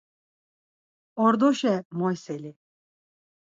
[1.23, 2.51] Ordoşe moyseli!